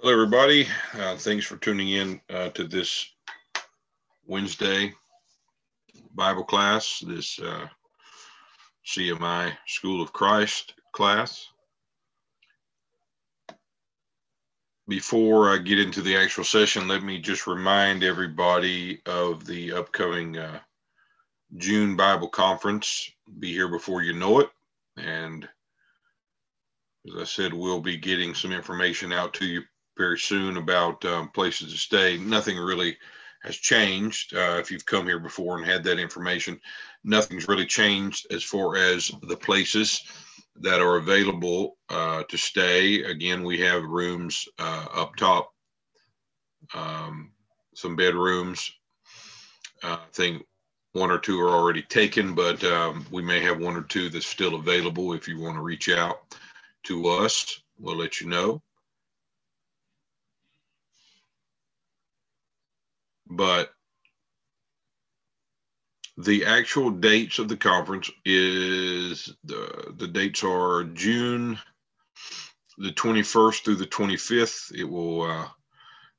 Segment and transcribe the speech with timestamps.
[0.00, 3.10] Well, everybody, uh, thanks for tuning in uh, to this
[4.26, 4.92] Wednesday
[6.14, 7.66] Bible class, this uh,
[8.86, 11.48] CMI School of Christ class.
[14.86, 20.38] Before I get into the actual session, let me just remind everybody of the upcoming
[20.38, 20.60] uh,
[21.56, 23.10] June Bible Conference.
[23.40, 24.50] Be here before you know it.
[24.96, 25.48] And
[27.08, 29.62] as I said, we'll be getting some information out to you
[29.98, 32.16] very soon about um, places to stay.
[32.16, 32.96] Nothing really
[33.42, 34.34] has changed.
[34.34, 36.58] Uh, if you've come here before and had that information,
[37.04, 40.02] nothing's really changed as far as the places
[40.60, 43.02] that are available uh, to stay.
[43.02, 45.52] Again, we have rooms uh, up top,
[46.74, 47.32] um,
[47.74, 48.70] some bedrooms.
[49.82, 50.44] Uh, I think
[50.92, 54.26] one or two are already taken, but um, we may have one or two that's
[54.26, 55.12] still available.
[55.12, 56.36] If you want to reach out
[56.84, 58.62] to us, we'll let you know.
[63.30, 63.70] But
[66.16, 71.58] the actual dates of the conference is the the dates are June
[72.78, 74.74] the 21st through the 25th.
[74.74, 75.46] It will uh,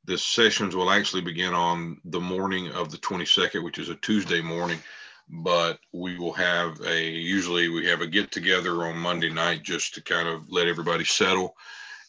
[0.06, 4.42] the sessions will actually begin on the morning of the 22nd, which is a Tuesday
[4.42, 4.80] morning.
[5.30, 9.94] But we will have a usually we have a get together on Monday night just
[9.96, 11.56] to kind of let everybody settle,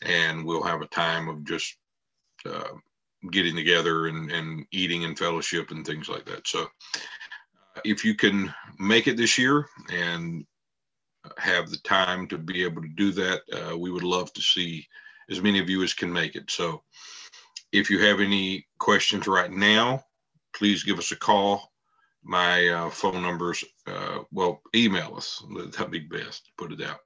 [0.03, 1.77] and we'll have a time of just
[2.47, 2.69] uh,
[3.31, 6.47] getting together and, and eating and fellowship and things like that.
[6.47, 10.45] So uh, if you can make it this year and
[11.39, 14.87] have the time to be able to do that, uh, we would love to see
[15.31, 16.51] as many of you as can make it.
[16.51, 16.83] So
[17.73, 20.05] if you have any questions right now,
[20.55, 21.71] please give us a call.
[22.23, 25.43] My uh, phone numbers, uh, well, email us.
[25.73, 26.51] That'd be best.
[26.59, 27.01] Put it out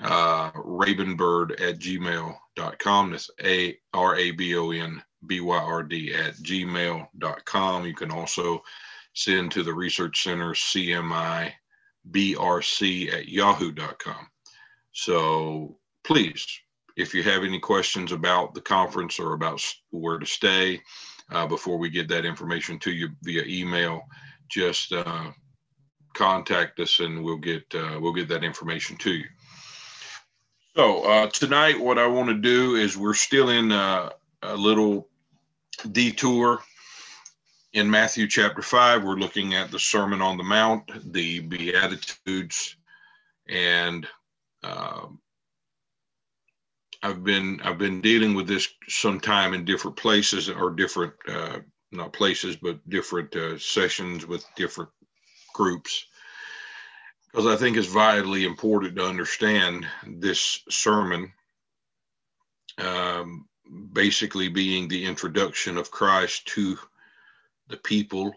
[0.00, 3.10] uh, rabonbyrd at gmail.com.
[3.10, 7.84] That's A R A B O N B Y R D at gmail.com.
[7.84, 8.62] You can also
[9.14, 11.52] send to the Research Center CMI
[12.10, 14.28] BRC at yahoo.com.
[14.92, 16.46] So please,
[16.96, 20.80] if you have any questions about the conference or about where to stay
[21.30, 24.02] uh, before we get that information to you via email,
[24.48, 25.30] just uh,
[26.14, 29.26] contact us and we'll get uh, we'll get that information to you.
[30.76, 34.10] So uh, tonight, what I want to do is we're still in uh,
[34.42, 35.08] a little
[35.92, 36.62] detour
[37.72, 39.02] in Matthew chapter five.
[39.02, 42.76] We're looking at the Sermon on the Mount, the Beatitudes,
[43.48, 44.06] and
[44.62, 45.06] uh,
[47.02, 51.58] I've been I've been dealing with this some time in different places or different uh,
[51.92, 54.90] not places but different uh, sessions with different
[55.52, 56.06] groups
[57.30, 61.32] because I think it's vitally important to understand this sermon
[62.78, 63.48] um,
[63.92, 66.78] basically being the introduction of Christ to
[67.68, 68.34] the people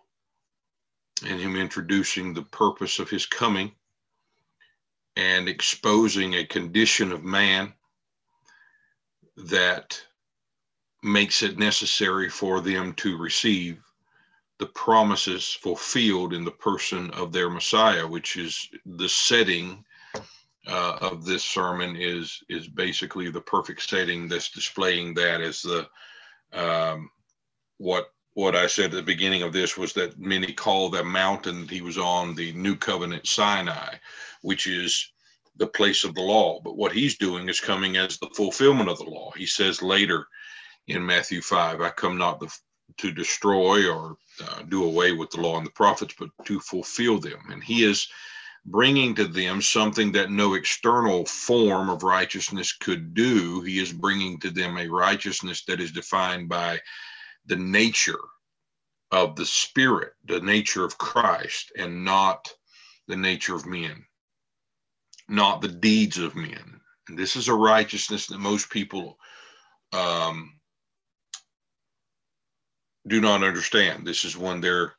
[1.26, 3.72] and him introducing the purpose of his coming
[5.16, 7.74] and exposing a condition of man
[9.36, 10.02] that
[11.04, 13.82] makes it necessary for them to receive
[14.60, 19.84] the promises fulfilled in the person of their Messiah, which is the setting
[20.68, 25.88] uh, of this sermon is is basically the perfect setting that's displaying that as the
[26.54, 27.10] um,
[27.78, 31.62] what what I said at the beginning of this was that many call the mountain
[31.62, 33.96] that he was on the New Covenant Sinai,
[34.44, 35.12] which is
[35.56, 36.62] the place of the law.
[36.64, 39.32] But what he's doing is coming as the fulfillment of the law.
[39.36, 40.28] He says later
[40.86, 42.56] in Matthew 5, I come not the,
[42.98, 44.18] to destroy or
[44.48, 47.40] uh, do away with the law and the prophets, but to fulfill them.
[47.50, 48.08] And he is
[48.68, 53.62] bringing to them something that no external form of righteousness could do.
[53.62, 56.80] He is bringing to them a righteousness that is defined by
[57.46, 58.20] the nature
[59.12, 62.54] of the Spirit, the nature of Christ, and not
[63.08, 64.06] the nature of men,
[65.30, 66.82] not the deeds of men.
[67.08, 69.18] And this is a righteousness that most people
[69.94, 70.60] um,
[73.08, 74.06] do not understand.
[74.06, 74.94] This is one they're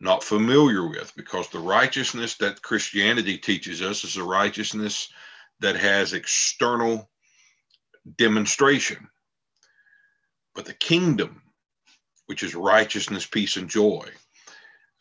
[0.00, 5.12] not familiar with because the righteousness that Christianity teaches us is a righteousness
[5.60, 7.10] that has external
[8.16, 9.08] demonstration.
[10.54, 11.42] But the kingdom,
[12.26, 14.08] which is righteousness, peace, and joy,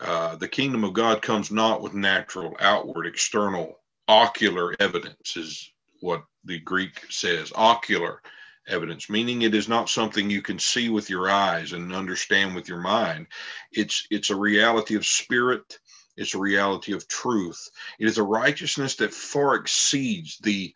[0.01, 5.71] uh, the kingdom of God comes not with natural, outward, external, ocular evidence, is
[6.01, 7.51] what the Greek says.
[7.55, 8.21] Ocular
[8.69, 12.69] evidence meaning it is not something you can see with your eyes and understand with
[12.69, 13.27] your mind.
[13.71, 15.79] It's it's a reality of spirit.
[16.17, 17.69] It's a reality of truth.
[17.99, 20.73] It is a righteousness that far exceeds the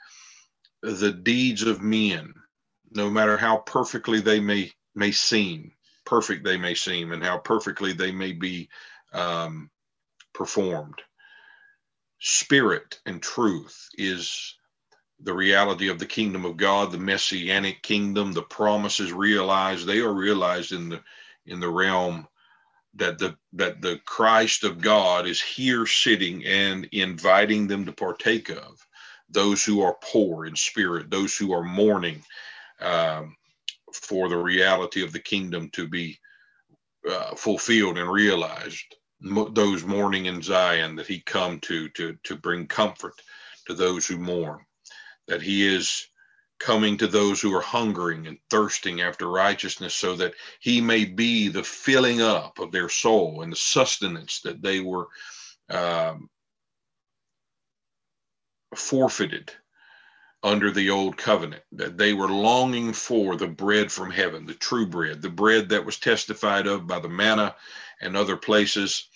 [0.82, 2.34] the deeds of men
[2.92, 5.72] no matter how perfectly they may may seem,
[6.06, 8.70] perfect they may seem, and how perfectly they may be
[9.14, 9.70] um,
[10.34, 11.02] performed.
[12.20, 14.56] Spirit and truth is
[15.24, 19.88] the reality of the kingdom of God, the messianic kingdom, the promises realized.
[19.88, 21.02] They are realized in the
[21.48, 22.28] in the realm
[22.96, 28.50] that the that the Christ of God is here sitting and inviting them to partake
[28.52, 28.86] of
[29.30, 32.24] those who are poor in spirit, those who are mourning
[32.82, 33.36] um,
[33.94, 36.20] for the reality of the kingdom to be
[37.10, 38.86] uh, fulfilled and realized.
[39.54, 43.16] those mourning in Zion that he come to to to bring comfort
[43.68, 44.62] to those who mourn,
[45.28, 46.08] that he is
[46.60, 51.50] coming to those who are hungering and thirsting after righteousness so that he may be
[51.50, 55.08] the filling up of their soul and the sustenance that they were
[55.70, 56.30] um,
[58.76, 59.52] forfeited
[60.44, 64.86] under the old covenant, that they were longing for the bread from heaven, the true
[64.86, 67.56] bread, the bread that was testified of by the manna
[68.02, 69.08] and other places.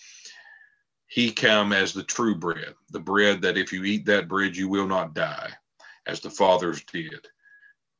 [1.07, 4.69] He came as the true bread, the bread that if you eat that bread, you
[4.69, 5.51] will not die,
[6.07, 7.27] as the fathers did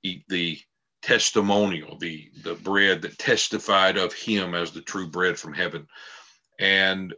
[0.03, 0.57] eat the
[1.01, 5.87] testimonial, the the bread that testified of him as the true bread from heaven.
[6.59, 7.13] And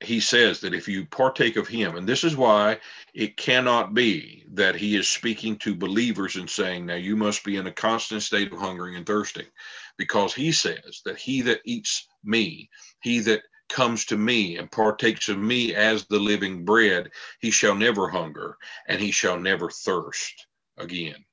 [0.00, 2.78] he says that if you partake of him, and this is why
[3.14, 7.56] it cannot be that he is speaking to believers and saying, Now you must be
[7.56, 9.46] in a constant state of hungering and thirsting,
[9.96, 12.68] because he says that he that eats me,
[13.02, 17.74] he that comes to me and partakes of me as the living bread, he shall
[17.74, 18.56] never hunger
[18.88, 20.46] and he shall never thirst
[20.78, 21.24] again,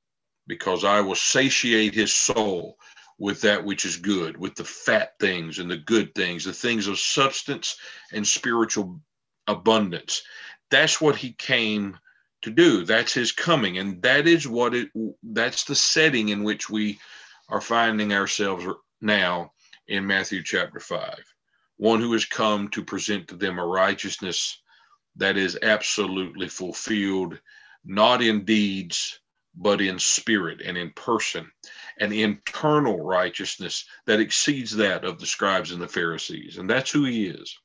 [0.48, 2.78] because I will satiate his soul
[3.18, 6.88] with that which is good, with the fat things and the good things, the things
[6.88, 7.78] of substance
[8.12, 9.00] and spiritual
[9.48, 10.24] abundance.
[10.72, 11.98] That's what he came
[12.42, 12.84] to do.
[12.84, 13.78] That's his coming.
[13.78, 14.90] And that is what it,
[15.22, 17.00] that's the setting in which we
[17.50, 18.66] are finding ourselves
[19.02, 19.52] now
[19.88, 21.24] in Matthew chapter 5.
[21.82, 24.62] One who has come to present to them a righteousness
[25.16, 27.40] that is absolutely fulfilled,
[27.84, 29.20] not in deeds,
[29.56, 31.52] but in spirit and in person,
[32.00, 36.60] an internal righteousness that exceeds that of the scribes and the Pharisees.
[36.60, 37.58] And that's who he is.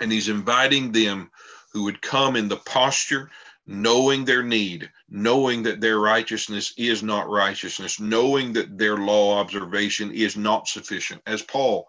[0.00, 1.30] And he's inviting them
[1.72, 3.30] who would come in the posture,
[3.64, 10.10] knowing their need, knowing that their righteousness is not righteousness, knowing that their law observation
[10.10, 11.88] is not sufficient, as Paul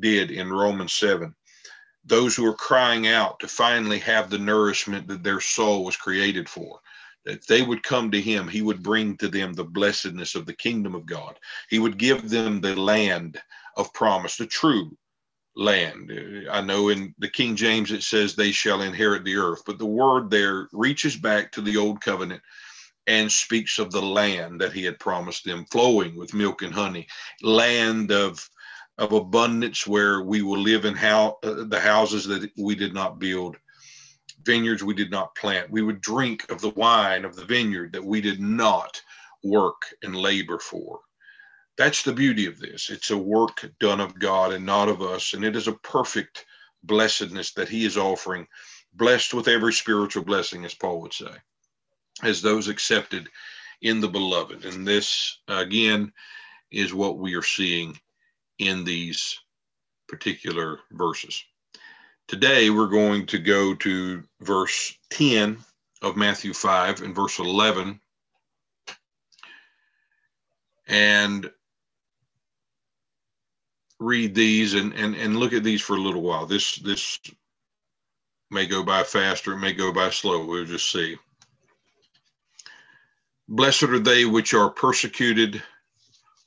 [0.00, 1.34] did in Romans 7.
[2.04, 6.48] Those who are crying out to finally have the nourishment that their soul was created
[6.48, 6.80] for
[7.24, 10.54] That they would come to him, he would bring to them the blessedness of the
[10.54, 11.38] kingdom of God.
[11.70, 13.40] He would give them the land
[13.76, 14.96] of promise, the true
[15.56, 16.12] land.
[16.50, 19.86] I know in the King James it says they shall inherit the earth, but the
[19.86, 22.42] word there reaches back to the old covenant
[23.06, 27.06] and speaks of the land that he had promised them, flowing with milk and honey,
[27.42, 28.48] land of
[28.98, 33.18] of abundance where we will live in how uh, the houses that we did not
[33.18, 33.56] build
[34.44, 35.70] vineyards we did not plant.
[35.70, 39.00] We would drink of the wine of the vineyard that we did not
[39.42, 41.00] work and labor for.
[41.76, 42.90] That's the beauty of this.
[42.90, 45.34] It's a work done of God and not of us.
[45.34, 46.46] And it is a perfect
[46.84, 48.46] blessedness that He is offering,
[48.92, 51.32] blessed with every spiritual blessing, as Paul would say,
[52.22, 53.28] as those accepted
[53.82, 54.64] in the beloved.
[54.64, 56.12] And this, again,
[56.70, 57.98] is what we are seeing
[58.64, 59.38] in these
[60.08, 61.42] particular verses.
[62.26, 65.58] Today, we're going to go to verse 10
[66.02, 68.00] of Matthew 5 and verse 11.
[70.86, 71.50] And
[73.98, 76.46] read these and, and, and look at these for a little while.
[76.46, 77.18] This, this
[78.50, 80.44] may go by faster, it may go by slow.
[80.44, 81.16] We'll just see.
[83.48, 85.62] Blessed are they which are persecuted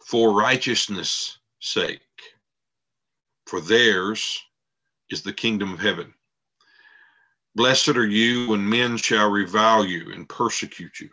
[0.05, 2.01] for righteousness' sake,
[3.45, 4.41] for theirs
[5.09, 6.13] is the kingdom of heaven.
[7.55, 11.09] Blessed are you when men shall revile you and persecute you,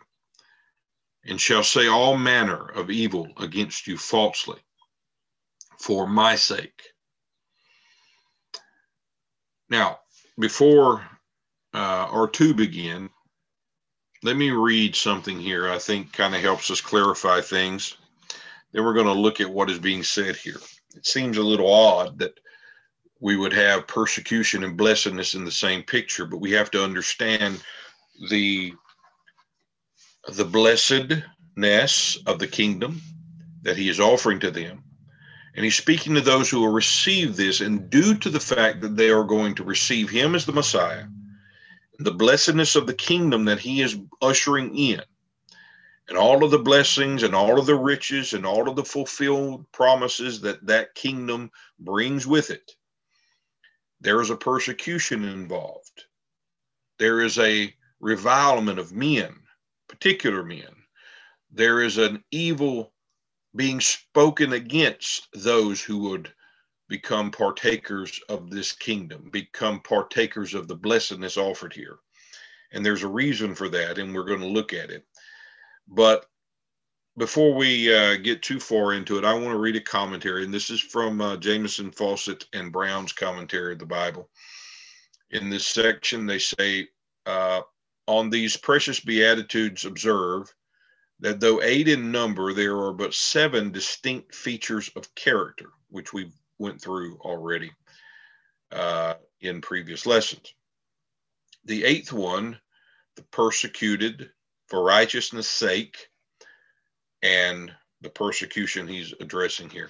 [1.25, 4.59] and shall say all manner of evil against you falsely
[5.79, 6.81] for my sake.
[9.69, 9.99] Now,
[10.37, 11.03] before
[11.73, 13.09] uh, or to begin,
[14.23, 17.97] let me read something here I think kind of helps us clarify things.
[18.75, 20.59] Then we're going to look at what is being said here.
[20.97, 22.37] It seems a little odd that
[23.21, 27.63] we would have persecution and blessedness in the same picture, but we have to understand
[28.29, 28.73] the
[30.33, 33.01] the blessedness of the kingdom
[33.61, 34.83] that he is offering to them.
[35.55, 38.97] And he's speaking to those who will receive this, and due to the fact that
[38.97, 41.05] they are going to receive him as the Messiah,
[41.99, 45.01] the blessedness of the kingdom that he is ushering in,
[46.07, 49.65] and all of the blessings and all of the riches and all of the fulfilled
[49.71, 52.71] promises that that kingdom brings with it,
[54.01, 56.05] there is a persecution involved.
[56.99, 59.35] There is a revilement of men,
[59.87, 60.69] particular men.
[61.51, 62.93] There is an evil
[63.55, 66.31] being spoken against those who would
[66.87, 71.97] become partakers of this kingdom, become partakers of the blessedness offered here.
[72.71, 75.05] And there's a reason for that, and we're going to look at it.
[75.87, 76.25] But
[77.17, 80.53] before we uh, get too far into it, I want to read a commentary, and
[80.53, 84.29] this is from uh, Jamieson, Fausset, and Brown's commentary of the Bible.
[85.31, 86.89] In this section, they say,
[87.25, 87.61] uh,
[88.07, 90.53] On these precious beatitudes, observe
[91.19, 96.31] that though eight in number, there are but seven distinct features of character, which we
[96.59, 97.71] went through already
[98.71, 100.53] uh, in previous lessons.
[101.63, 102.59] The eighth one,
[103.15, 104.29] the persecuted
[104.67, 106.09] for righteousness' sake,
[107.21, 109.89] and the persecution he's addressing here,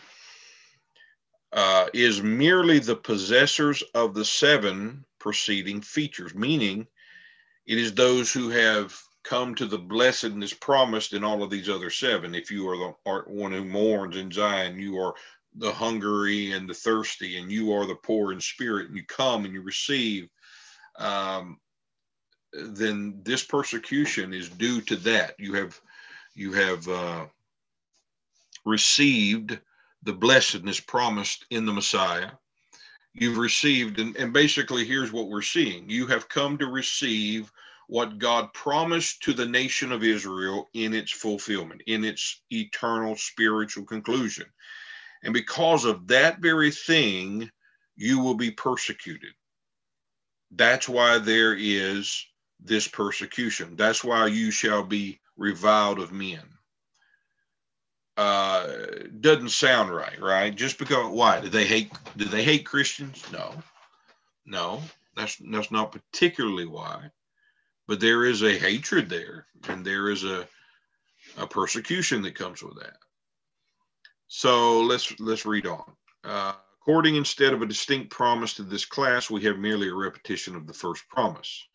[1.54, 6.88] uh, is merely the possessors of the seven preceding features, meaning
[7.66, 11.90] it is those who have come to the blessedness promised in all of these other
[11.90, 12.36] seven.
[12.36, 15.16] If you are the are one who mourns in Zion, you are
[15.56, 19.46] the hungry and the thirsty, and you are the poor in spirit, and you come
[19.46, 20.30] and you receive.
[21.00, 21.60] Um,
[22.56, 25.36] then this persecution is due to that.
[25.40, 25.80] You have
[26.34, 27.26] you have uh,
[28.66, 29.60] received
[30.04, 32.32] the blessedness promised in the Messiah.
[33.14, 37.52] You've received, and, and basically, here's what we're seeing: you have come to receive
[37.88, 43.86] what God promised to the nation of Israel in its fulfillment, in its eternal spiritual
[43.86, 44.46] conclusion.
[45.24, 47.50] And because of that very thing,
[47.96, 49.34] you will be persecuted.
[50.52, 52.26] That's why there is
[52.66, 53.76] this persecution.
[53.76, 56.42] That's why you shall be reviled of men.
[58.18, 58.68] Uh,
[59.20, 60.56] doesn't sound right, right?
[60.56, 61.92] Just because why do they hate?
[62.16, 63.24] Do they hate Christians?
[63.32, 63.54] No,
[64.46, 64.82] no,
[65.16, 67.10] that's that's not particularly why,
[67.88, 70.48] but there is a hatred there, and there is a
[71.38, 72.98] a persecution that comes with that.
[74.28, 75.92] So let's let's read on.
[76.24, 80.56] Uh, according instead of a distinct promise to this class, we have merely a repetition
[80.56, 81.68] of the first promise.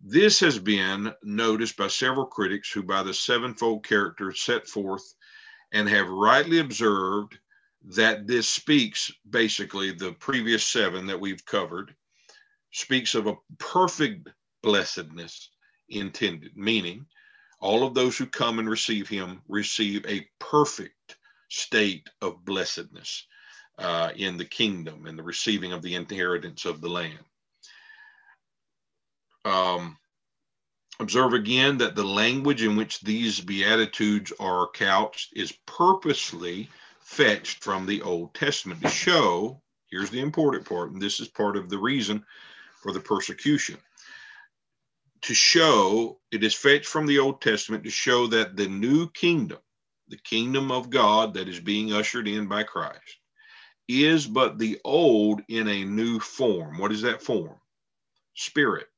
[0.00, 5.14] This has been noticed by several critics who, by the sevenfold character set forth,
[5.72, 7.38] and have rightly observed
[7.82, 11.94] that this speaks basically the previous seven that we've covered,
[12.72, 14.28] speaks of a perfect
[14.62, 15.50] blessedness
[15.88, 17.06] intended, meaning
[17.60, 21.16] all of those who come and receive him receive a perfect
[21.48, 23.26] state of blessedness
[23.78, 27.24] uh, in the kingdom and the receiving of the inheritance of the land.
[29.44, 29.98] Um,
[31.00, 36.70] observe again that the language in which these Beatitudes are couched is purposely
[37.00, 39.60] fetched from the Old Testament to show
[39.90, 42.24] here's the important part, and this is part of the reason
[42.82, 43.76] for the persecution.
[45.22, 49.58] To show it is fetched from the Old Testament to show that the new kingdom,
[50.08, 53.18] the kingdom of God that is being ushered in by Christ,
[53.88, 56.78] is but the old in a new form.
[56.78, 57.56] What is that form?
[58.34, 58.88] Spirit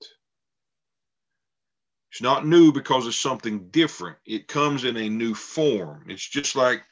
[2.16, 4.16] it's not new because it's something different.
[4.24, 6.06] It comes in a new form.
[6.08, 6.82] It's just like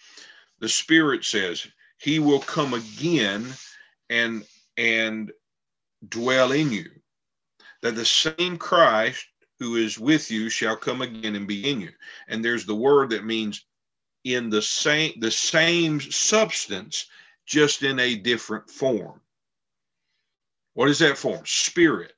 [0.58, 1.66] the Spirit says,
[1.96, 3.46] He will come again
[4.10, 4.44] and
[4.76, 5.32] and
[6.06, 6.90] dwell in you.
[7.80, 9.24] That the same Christ
[9.58, 11.92] who is with you shall come again and be in you.
[12.28, 13.64] And there's the word that means
[14.24, 17.06] in the same the same substance,
[17.46, 19.22] just in a different form.
[20.74, 21.46] What is that form?
[21.46, 22.12] Spirit,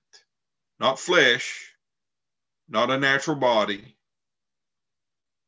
[0.80, 1.75] not flesh,
[2.68, 3.96] not a natural body,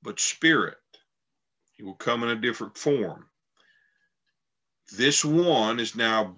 [0.03, 0.77] but spirit.
[1.75, 3.27] He will come in a different form.
[4.97, 6.37] This one is now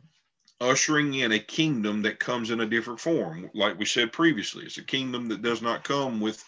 [0.61, 3.51] ushering in a kingdom that comes in a different form.
[3.55, 6.45] Like we said previously, it's a kingdom that does not come with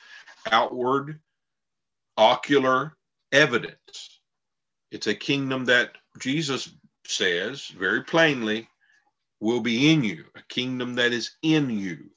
[0.51, 1.21] outward,
[2.17, 2.97] ocular
[3.33, 4.21] evidence.
[4.91, 6.71] It's a kingdom that Jesus
[7.07, 8.69] says very plainly
[9.41, 12.11] will be in you, a kingdom that is in you.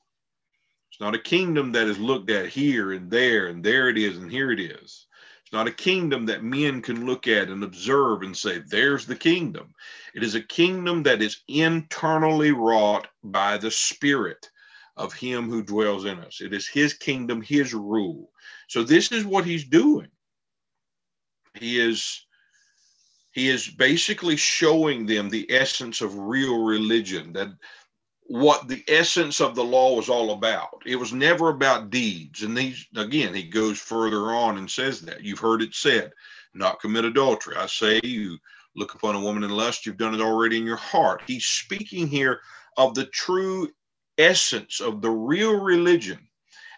[0.96, 4.16] It's not a kingdom that is looked at here and there, and there it is,
[4.16, 5.08] and here it is.
[5.44, 9.18] It's not a kingdom that men can look at and observe and say, there's the
[9.18, 9.74] kingdom.
[10.14, 14.50] It is a kingdom that is internally wrought by the Spirit
[14.96, 16.40] of Him who dwells in us.
[16.40, 18.32] It is His kingdom, His rule.
[18.70, 20.08] So, this is what He's doing.
[21.56, 22.26] He is.
[23.34, 27.50] He is basically showing them the essence of real religion that
[28.28, 30.82] what the essence of the law was all about.
[30.86, 32.42] It was never about deeds.
[32.42, 35.24] And these, again, he goes further on and says that.
[35.24, 36.12] You've heard it said,
[36.54, 37.56] not commit adultery.
[37.56, 38.38] I say, you
[38.76, 41.22] look upon a woman in lust, you've done it already in your heart.
[41.28, 42.40] He's speaking here
[42.78, 43.70] of the true
[44.18, 46.28] essence of the real religion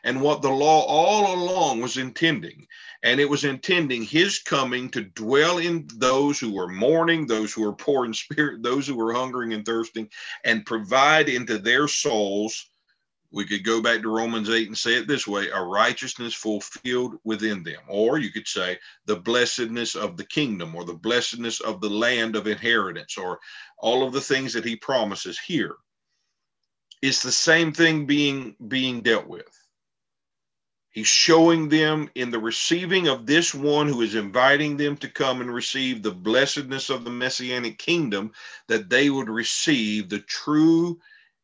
[0.07, 2.65] and what the law all along was intending.
[3.03, 7.63] And it was intending his coming to dwell in those who were mourning, those who
[7.63, 10.07] were poor in spirit, those who were hungering and thirsting,
[10.45, 12.69] and provide into their souls.
[13.31, 17.15] We could go back to Romans 8 and say it this way a righteousness fulfilled
[17.25, 17.81] within them.
[17.89, 22.37] Or you could say the blessedness of the kingdom or the blessedness of the land
[22.37, 23.39] of inheritance or
[23.77, 25.75] all of the things that he promises here.
[27.01, 29.56] It's the same thing being being dealt with.
[30.97, 35.41] He's showing them in the receiving of this one who is inviting them to come
[35.41, 38.31] and receive the blessedness of the messianic kingdom,
[38.65, 40.99] that they would receive the true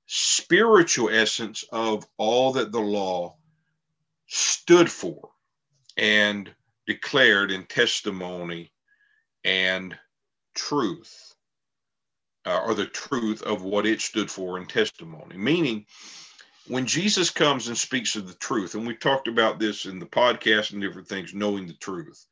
[0.07, 3.37] spiritual essence of all that the law
[4.25, 5.29] stood for
[5.97, 6.51] and
[6.87, 8.73] declared in testimony
[9.43, 9.95] and
[10.55, 11.35] truth,
[12.47, 15.37] uh, or the truth of what it stood for in testimony.
[15.37, 15.85] Meaning,
[16.67, 20.05] when Jesus comes and speaks of the truth, and we talked about this in the
[20.05, 22.25] podcast and different things, knowing the truth.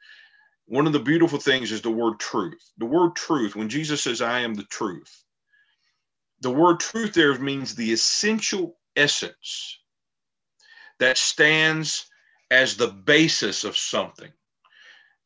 [0.66, 2.72] One of the beautiful things is the word truth.
[2.78, 5.24] The word truth, when Jesus says, I am the truth,
[6.40, 9.80] the word truth there means the essential essence
[11.00, 12.10] that stands
[12.50, 14.32] as the basis of something.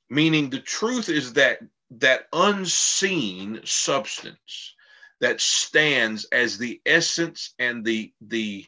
[0.09, 1.59] Meaning the truth is that
[1.91, 4.75] that unseen substance
[5.21, 8.65] that stands as the essence and the the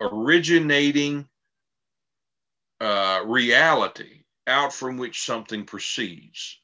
[0.00, 1.28] originating
[2.80, 6.58] uh, reality out from which something proceeds,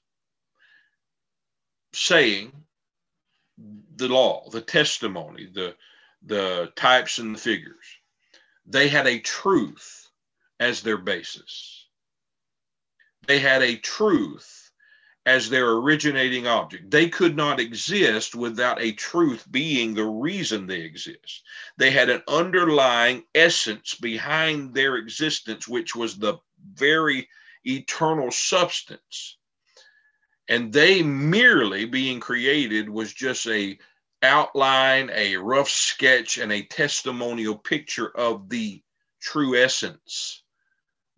[1.93, 2.53] saying
[3.97, 5.75] the law, the testimony, the,
[6.25, 7.85] the types and the figures.
[8.67, 10.09] They had a truth
[10.59, 11.87] as their basis.
[13.27, 14.56] They had a truth
[15.27, 16.89] as their originating object.
[16.89, 21.43] They could not exist without a truth being the reason they exist.
[21.77, 26.39] They had an underlying essence behind their existence, which was the
[26.75, 27.29] very
[27.65, 29.39] eternal substance.
[30.49, 33.77] And they merely being created was just a
[34.23, 38.81] outline, a rough sketch, and a testimonial picture of the
[39.21, 40.45] true essence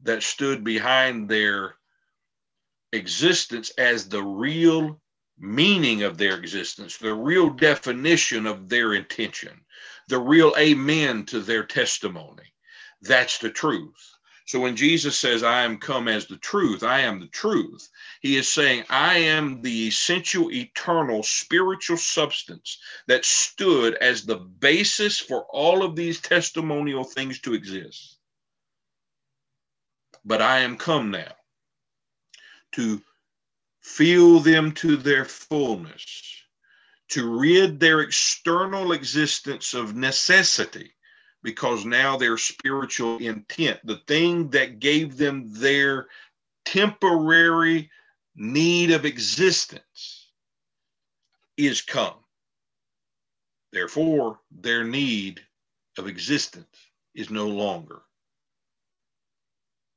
[0.00, 1.77] that stood behind their
[2.92, 5.00] existence as the real
[5.38, 9.60] meaning of their existence, the real definition of their intention,
[10.08, 12.54] the real amen to their testimony.
[13.02, 14.14] That's the truth.
[14.46, 17.86] So when Jesus says, I am come as the truth, I am the truth,
[18.22, 25.18] he is saying, I am the essential, eternal, spiritual substance that stood as the basis
[25.18, 28.16] for all of these testimonial things to exist.
[30.24, 31.37] But I am come now
[32.72, 33.02] to
[33.80, 36.42] fill them to their fullness,
[37.08, 40.92] to rid their external existence of necessity,
[41.42, 46.08] because now their spiritual intent, the thing that gave them their
[46.64, 47.90] temporary
[48.34, 50.30] need of existence,
[51.56, 52.14] is come.
[53.72, 55.40] Therefore, their need
[55.96, 56.76] of existence
[57.14, 58.02] is no longer.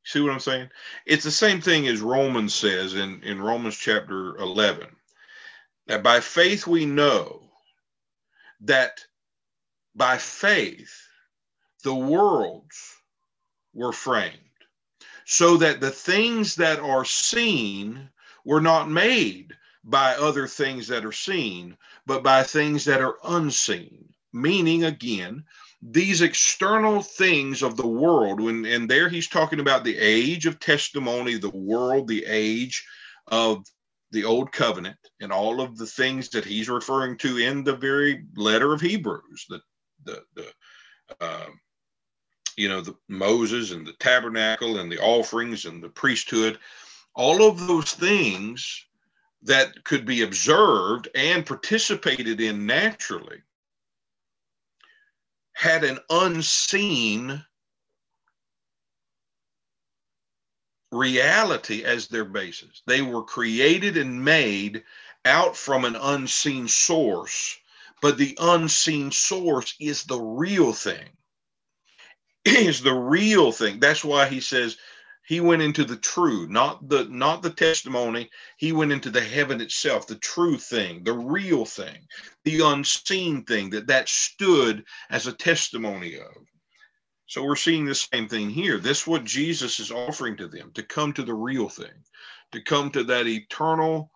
[0.03, 0.69] See what I'm saying?
[1.05, 4.87] It's the same thing as Romans says in, in Romans chapter 11
[5.87, 7.51] that by faith we know
[8.61, 9.05] that
[9.95, 11.07] by faith
[11.83, 12.95] the worlds
[13.73, 14.37] were framed,
[15.25, 18.09] so that the things that are seen
[18.45, 24.13] were not made by other things that are seen, but by things that are unseen.
[24.33, 25.43] Meaning, again,
[25.81, 30.59] these external things of the world when and there he's talking about the age of
[30.59, 32.85] testimony the world the age
[33.27, 33.65] of
[34.11, 38.25] the old covenant and all of the things that he's referring to in the very
[38.35, 39.59] letter of hebrews the
[40.03, 40.45] the, the
[41.19, 41.47] uh,
[42.57, 46.59] you know the moses and the tabernacle and the offerings and the priesthood
[47.15, 48.85] all of those things
[49.41, 53.41] that could be observed and participated in naturally
[55.61, 57.45] had an unseen
[60.91, 62.81] reality as their basis.
[62.87, 64.83] They were created and made
[65.23, 67.59] out from an unseen source,
[68.01, 71.09] but the unseen source is the real thing.
[72.43, 73.79] Is the real thing.
[73.79, 74.77] That's why he says
[75.31, 78.29] He went into the true, not the not the testimony.
[78.57, 82.05] He went into the heaven itself, the true thing, the real thing,
[82.43, 86.35] the unseen thing that that stood as a testimony of.
[87.27, 88.77] So we're seeing the same thing here.
[88.77, 92.03] This is what Jesus is offering to them to come to the real thing,
[92.51, 94.11] to come to that eternal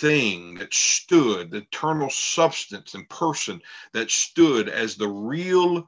[0.00, 3.60] thing that stood, the eternal substance and person
[3.92, 5.86] that stood as the real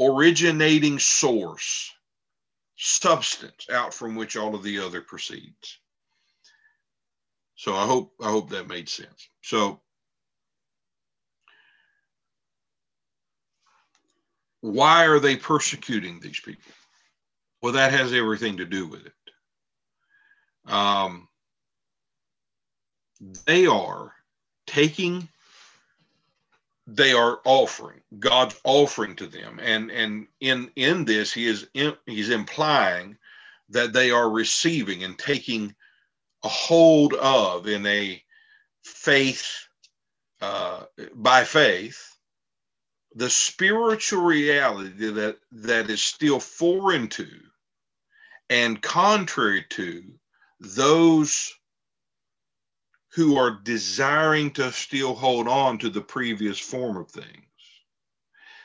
[0.00, 1.92] originating source,
[2.82, 5.78] substance out from which all of the other proceeds.
[7.54, 9.28] So I hope I hope that made sense.
[9.42, 9.82] So
[14.62, 16.72] why are they persecuting these people?
[17.60, 20.72] Well, that has everything to do with it.
[20.72, 21.28] Um,
[23.44, 24.14] they are
[24.66, 25.28] taking
[26.96, 29.60] they are offering god's offering to them.
[29.62, 33.16] And and in in this he is in, he's implying
[33.70, 35.74] that they are receiving and taking
[36.44, 38.22] a hold of in a
[38.82, 39.46] faith
[40.40, 42.16] uh, by faith
[43.14, 47.28] the spiritual reality that that is still foreign to
[48.48, 50.02] and contrary to
[50.60, 51.52] those
[53.12, 57.46] who are desiring to still hold on to the previous form of things.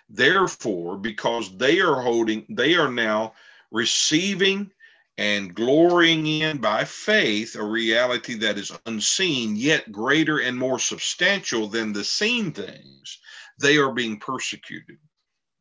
[0.10, 3.34] Therefore, because they are holding, they are now
[3.72, 4.72] receiving
[5.18, 11.68] and glorying in by faith a reality that is unseen, yet greater and more substantial
[11.68, 13.20] than the seen things,
[13.60, 14.98] they are being persecuted.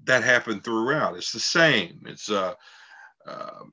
[0.05, 1.17] That happened throughout.
[1.17, 2.03] It's the same.
[2.07, 2.55] It's uh,
[3.27, 3.65] uh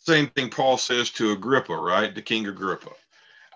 [0.00, 2.14] same thing Paul says to Agrippa, right?
[2.14, 2.90] To King Agrippa.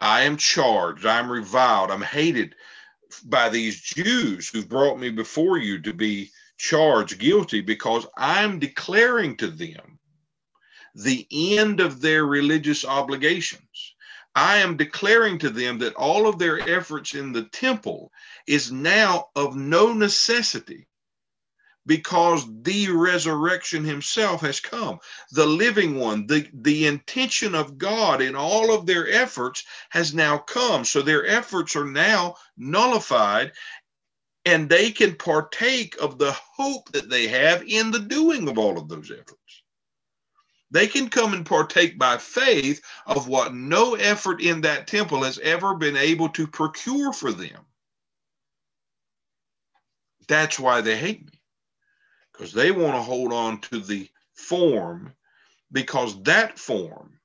[0.00, 2.54] I am charged, I'm reviled, I'm hated
[3.24, 9.36] by these Jews who've brought me before you to be charged guilty because I'm declaring
[9.38, 9.98] to them
[10.94, 13.94] the end of their religious obligations.
[14.34, 18.12] I am declaring to them that all of their efforts in the temple
[18.46, 20.88] is now of no necessity
[21.86, 24.98] because the resurrection himself has come.
[25.32, 30.38] The living one the the intention of god in all of their efforts has now
[30.38, 30.84] come.
[30.84, 33.52] So their efforts are now nullified
[34.44, 38.78] and they can partake of the hope that they have in the doing of all
[38.78, 39.62] of those efforts.
[40.70, 45.38] They can come and partake by faith of what no effort in that temple has
[45.38, 47.64] ever been able to procure for them.
[50.28, 51.33] That's why they hate me
[52.34, 55.14] because they want to hold on to the form
[55.72, 57.18] because that form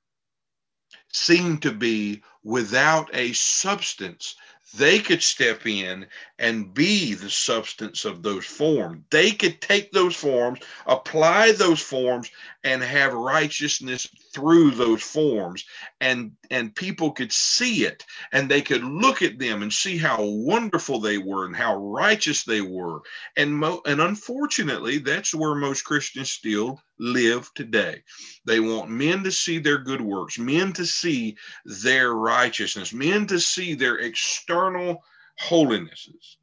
[1.12, 4.36] seemed to be without a substance.
[4.76, 6.06] They could step in
[6.40, 9.04] and be the substance of those forms.
[9.10, 12.30] They could take those forms, apply those forms,
[12.64, 15.66] and have righteousness through those forms.
[16.00, 20.24] And, and people could see it and they could look at them and see how
[20.24, 23.02] wonderful they were and how righteous they were.
[23.36, 28.02] And, mo- and unfortunately, that's where most Christians still live today.
[28.46, 33.38] They want men to see their good works, men to see their righteousness, men to
[33.38, 35.04] see their external
[35.40, 36.36] holinesses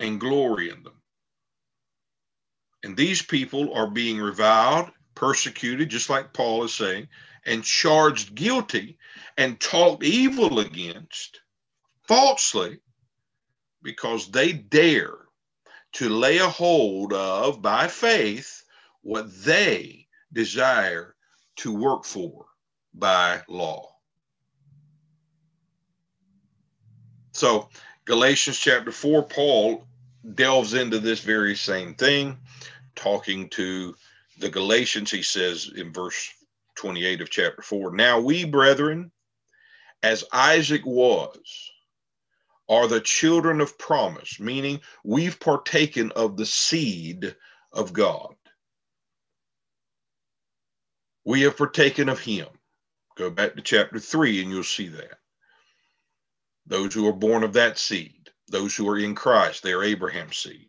[0.00, 1.00] and glory in them.
[2.82, 7.08] And these people are being reviled, persecuted, just like Paul is saying,
[7.46, 8.98] and charged guilty
[9.36, 11.40] and talked evil against
[12.08, 12.80] falsely
[13.82, 15.14] because they dare
[15.94, 18.62] to lay a hold of by faith
[19.02, 21.14] what they desire
[21.56, 22.46] to work for
[22.94, 23.91] by law.
[27.32, 27.68] So,
[28.04, 29.86] Galatians chapter 4, Paul
[30.34, 32.36] delves into this very same thing,
[32.94, 33.94] talking to
[34.38, 35.10] the Galatians.
[35.10, 36.30] He says in verse
[36.76, 39.10] 28 of chapter 4 Now we, brethren,
[40.02, 41.70] as Isaac was,
[42.68, 47.34] are the children of promise, meaning we've partaken of the seed
[47.72, 48.34] of God.
[51.24, 52.48] We have partaken of him.
[53.16, 55.18] Go back to chapter 3 and you'll see that.
[56.66, 60.36] Those who are born of that seed, those who are in Christ, they are Abraham's
[60.36, 60.68] seed.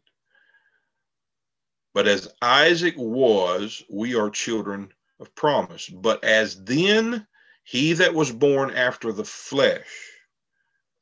[1.93, 5.87] But as Isaac was, we are children of promise.
[5.87, 7.27] But as then
[7.63, 9.87] he that was born after the flesh,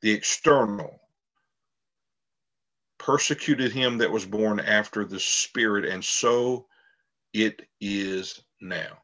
[0.02, 1.00] the external,
[2.98, 6.68] persecuted him that was born after the spirit, and so
[7.32, 9.02] it is now.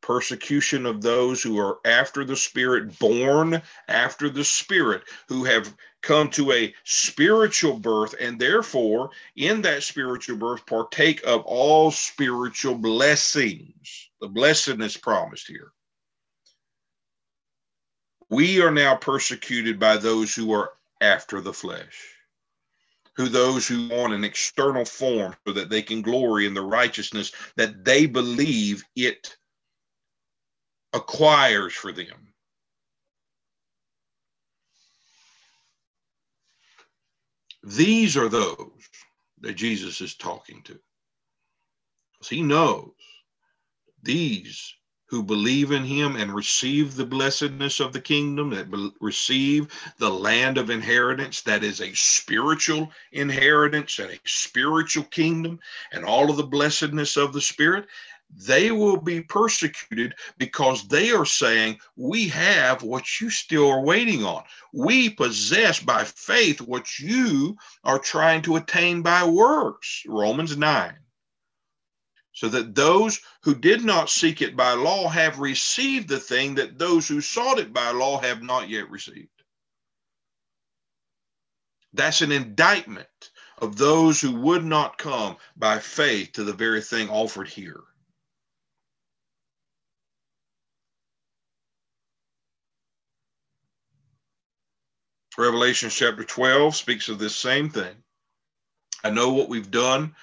[0.00, 6.28] Persecution of those who are after the Spirit, born after the Spirit, who have come
[6.30, 14.10] to a spiritual birth, and therefore, in that spiritual birth, partake of all spiritual blessings.
[14.20, 15.72] The blessedness promised here.
[18.28, 22.12] We are now persecuted by those who are after the flesh
[23.14, 27.32] who those who want an external form so that they can glory in the righteousness
[27.56, 29.36] that they believe it
[30.92, 32.32] acquires for them.
[37.64, 38.70] These are those
[39.40, 40.78] that Jesus is talking to.
[42.12, 42.92] Because he knows
[44.02, 44.74] these
[45.06, 50.08] who believe in him and receive the blessedness of the kingdom, that be- receive the
[50.10, 55.60] land of inheritance, that is a spiritual inheritance and a spiritual kingdom,
[55.92, 57.86] and all of the blessedness of the Spirit,
[58.34, 64.24] they will be persecuted because they are saying, We have what you still are waiting
[64.24, 64.44] on.
[64.72, 70.02] We possess by faith what you are trying to attain by works.
[70.06, 70.94] Romans 9.
[72.32, 76.78] So that those who did not seek it by law have received the thing that
[76.78, 79.28] those who sought it by law have not yet received.
[81.92, 87.10] That's an indictment of those who would not come by faith to the very thing
[87.10, 87.82] offered here.
[95.38, 97.94] Revelation chapter 12 speaks of this same thing.
[99.04, 100.14] I know what we've done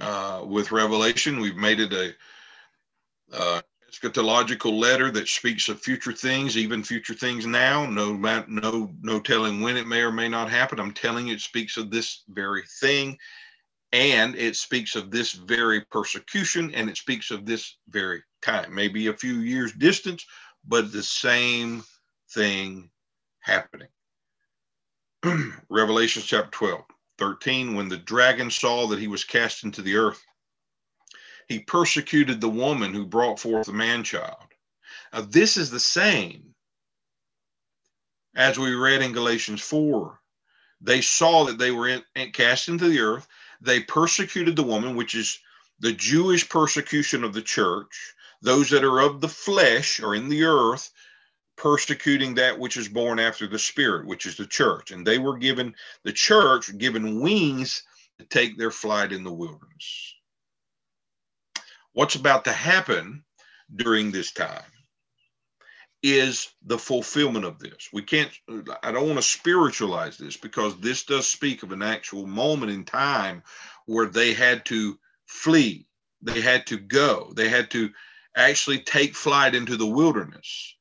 [0.00, 1.40] uh, with Revelation.
[1.40, 2.14] We've made it a
[3.32, 7.86] uh, eschatological letter that speaks of future things, even future things now.
[7.86, 10.80] No, no, no telling when it may or may not happen.
[10.80, 13.18] I'm telling you, it speaks of this very thing,
[13.92, 18.74] and it speaks of this very persecution, and it speaks of this very time.
[18.74, 20.24] Maybe a few years distance,
[20.66, 21.84] but the same
[22.30, 22.90] thing
[23.40, 23.88] happening.
[25.70, 26.82] Revelation chapter 12,
[27.18, 27.74] 13.
[27.74, 30.22] When the dragon saw that he was cast into the earth,
[31.48, 34.36] he persecuted the woman who brought forth the man child.
[35.12, 36.54] Now, this is the same
[38.34, 40.18] as we read in Galatians 4.
[40.80, 43.26] They saw that they were in, cast into the earth.
[43.60, 45.38] They persecuted the woman, which is
[45.78, 48.14] the Jewish persecution of the church.
[48.42, 50.90] Those that are of the flesh or in the earth
[51.56, 54.90] persecuting that which is born after the spirit which is the church.
[54.90, 57.82] And they were given the church given wings
[58.18, 60.14] to take their flight in the wilderness.
[61.92, 63.24] What's about to happen
[63.74, 64.62] during this time
[66.02, 67.88] is the fulfillment of this.
[67.92, 68.30] We can't
[68.82, 72.84] i don't want to spiritualize this because this does speak of an actual moment in
[72.84, 73.42] time
[73.86, 75.86] where they had to flee.
[76.20, 77.32] They had to go.
[77.34, 77.90] They had to
[78.36, 80.74] actually take flight into the wilderness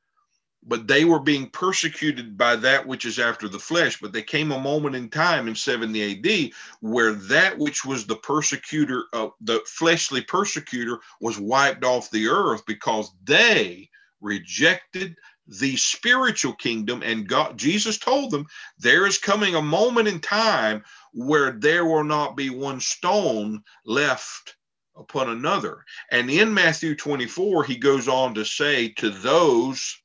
[0.65, 3.99] but they were being persecuted by that which is after the flesh.
[3.99, 8.15] But there came a moment in time in 70 AD where that which was the
[8.15, 13.89] persecutor, of the fleshly persecutor, was wiped off the earth because they
[14.21, 15.15] rejected
[15.47, 17.03] the spiritual kingdom.
[17.03, 18.45] And God, Jesus told them,
[18.77, 24.55] there is coming a moment in time where there will not be one stone left
[24.95, 25.83] upon another.
[26.11, 30.02] And in Matthew 24, he goes on to say to those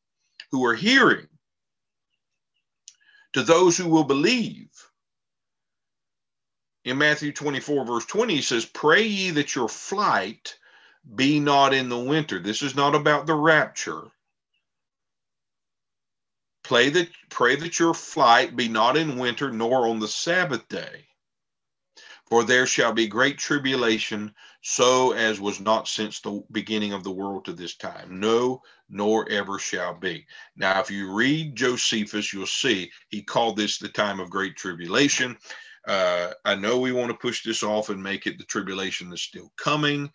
[0.50, 1.28] who are hearing,
[3.32, 4.68] to those who will believe.
[6.84, 10.56] In Matthew 24, verse 20, he says, Pray ye that your flight
[11.14, 12.38] be not in the winter.
[12.38, 14.02] This is not about the rapture.
[16.62, 21.07] Pray that, pray that your flight be not in winter, nor on the Sabbath day.
[22.28, 27.10] For there shall be great tribulation, so as was not since the beginning of the
[27.10, 28.20] world to this time.
[28.20, 28.60] No,
[28.90, 30.26] nor ever shall be.
[30.54, 35.38] Now, if you read Josephus, you'll see he called this the time of great tribulation.
[35.86, 39.22] Uh, I know we want to push this off and make it the tribulation that's
[39.22, 40.10] still coming,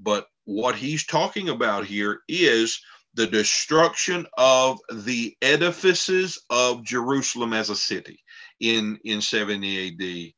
[0.00, 2.80] but what he's talking about here is
[3.14, 8.22] the destruction of the edifices of Jerusalem as a city
[8.60, 10.34] in, in 70 AD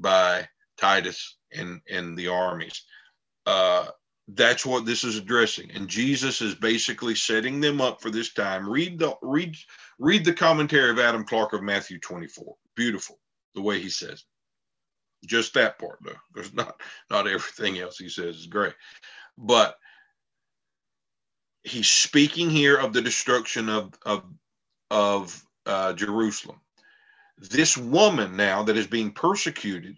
[0.00, 2.84] by Titus and, and the armies.
[3.46, 3.88] Uh,
[4.28, 5.70] that's what this is addressing.
[5.72, 8.68] And jesus is basically setting them up for this time.
[8.68, 9.56] Read the read
[9.98, 13.20] read the commentary of adam clarke of matthew 24 beautiful
[13.54, 14.24] the way he says
[15.22, 15.28] it.
[15.28, 16.12] just that part though.
[16.34, 18.74] There's not not everything else he says is great.
[19.38, 19.76] But
[21.64, 24.24] he's speaking here of the destruction of of
[24.90, 26.60] of uh, jerusalem.
[27.38, 29.96] This woman now that is being persecuted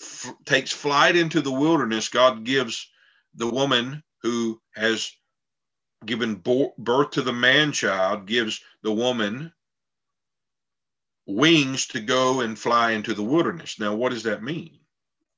[0.00, 2.90] f- takes flight into the wilderness god gives
[3.34, 5.12] the woman who has
[6.04, 6.36] given
[6.78, 9.52] birth to the man child gives the woman
[11.26, 13.78] wings to go and fly into the wilderness.
[13.78, 14.78] Now, what does that mean?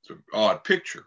[0.03, 1.05] It's an odd picture.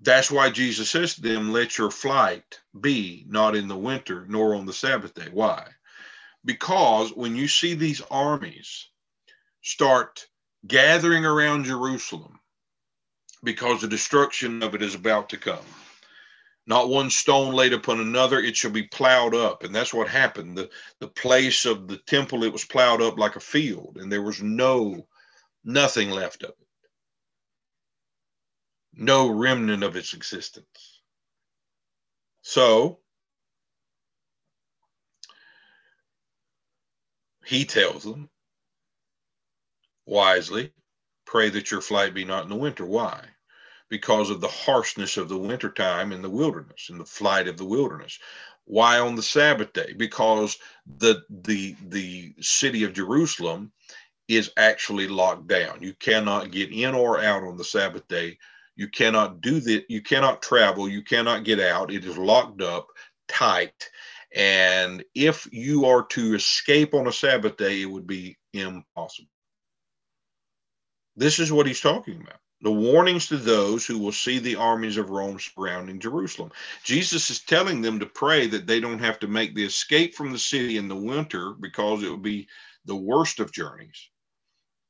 [0.00, 4.54] That's why Jesus says to them, Let your flight be not in the winter nor
[4.54, 5.28] on the Sabbath day.
[5.32, 5.68] Why?
[6.44, 8.88] Because when you see these armies
[9.62, 10.26] start
[10.66, 12.38] gathering around Jerusalem,
[13.42, 15.64] because the destruction of it is about to come.
[16.66, 19.64] Not one stone laid upon another, it shall be plowed up.
[19.64, 20.56] And that's what happened.
[20.56, 24.22] The, the place of the temple, it was plowed up like a field, and there
[24.22, 25.06] was no,
[25.62, 26.56] nothing left of it.
[28.94, 31.02] No remnant of its existence.
[32.40, 33.00] So,
[37.44, 38.30] he tells them
[40.06, 40.72] wisely,
[41.26, 42.84] pray that your flight be not in the winter.
[42.84, 43.24] Why?
[43.94, 47.56] because of the harshness of the winter time in the wilderness, in the flight of
[47.56, 48.18] the wilderness.
[48.64, 49.92] Why on the Sabbath day?
[49.96, 50.56] Because
[50.98, 53.72] the the the city of Jerusalem
[54.26, 55.82] is actually locked down.
[55.82, 58.38] You cannot get in or out on the Sabbath day.
[58.74, 59.84] You cannot do that.
[59.88, 60.88] You cannot travel.
[60.88, 61.92] You cannot get out.
[61.92, 62.88] It is locked up
[63.28, 63.90] tight.
[64.34, 69.28] And if you are to escape on a Sabbath day, it would be impossible.
[71.16, 74.96] This is what he's talking about the warnings to those who will see the armies
[74.96, 76.50] of Rome surrounding Jerusalem.
[76.82, 80.32] Jesus is telling them to pray that they don't have to make the escape from
[80.32, 82.48] the city in the winter because it would be
[82.86, 84.08] the worst of journeys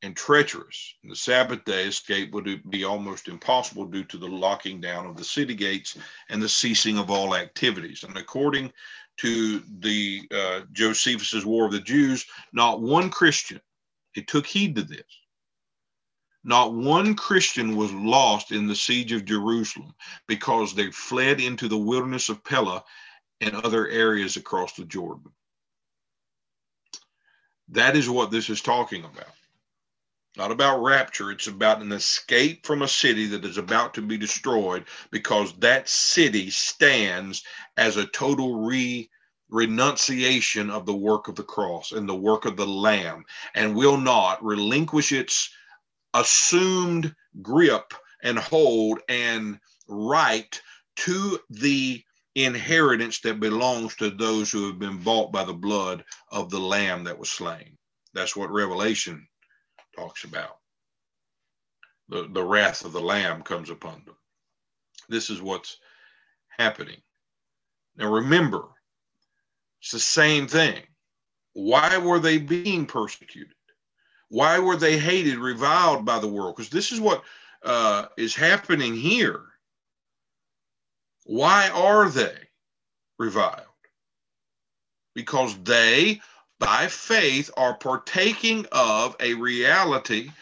[0.03, 0.95] and treacherous.
[1.03, 5.25] The Sabbath day escape would be almost impossible due to the locking down of the
[5.25, 8.05] city gates and the ceasing of all activities.
[8.05, 8.73] And according
[9.17, 13.61] to the uh, Josephus's War of the Jews, not one Christian,
[14.15, 15.03] it took heed to this
[16.45, 19.95] not one Christian was lost in the siege of Jerusalem
[20.29, 22.85] because they fled into the wilderness of Pella
[23.41, 25.33] and other areas across the Jordan.
[27.69, 29.33] That is what this is talking about.
[30.37, 34.19] Not about rapture, it's about an escape from a city that is about to be
[34.19, 37.43] destroyed because that city stands
[37.77, 39.09] as a total re
[39.51, 43.97] renunciation of the work of the cross and the work of the lamb and will
[43.97, 45.51] not relinquish its
[46.15, 50.61] assumed grip and hold and right
[50.97, 52.03] to the
[52.35, 57.05] inheritance that belongs to those who have been bought by the blood of the lamb
[57.05, 57.77] that was slain.
[58.13, 59.27] That's what Revelation
[59.95, 60.59] talks about.
[62.09, 64.17] The, the wrath of the lamb comes upon them.
[65.09, 65.79] This is what's
[66.59, 67.01] happening.
[67.97, 68.69] Now remember,
[69.81, 70.83] it's the same thing.
[71.53, 73.55] Why were they being persecuted?
[74.35, 76.57] Why were they hated, reviled by the world?
[76.57, 77.23] Because this is what
[77.63, 79.43] uh, is happening here.
[81.25, 82.35] Why are they
[83.17, 83.63] reviled?
[85.15, 86.21] Because they,
[86.59, 90.33] by faith, are partaking of a reality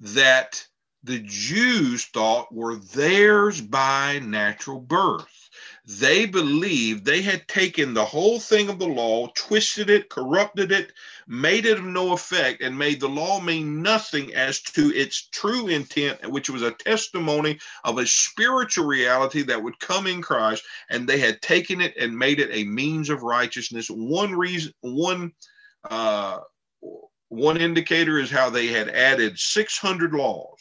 [0.00, 0.66] that
[1.04, 5.46] the Jews thought were theirs by natural birth
[5.86, 10.92] they believed they had taken the whole thing of the law, twisted it, corrupted it,
[11.26, 15.68] made it of no effect, and made the law mean nothing as to its true
[15.68, 20.62] intent, which was a testimony of a spiritual reality that would come in Christ.
[20.90, 23.88] And they had taken it and made it a means of righteousness.
[23.88, 25.32] One reason, one,
[25.90, 26.38] uh,
[27.28, 30.60] one indicator is how they had added 600 laws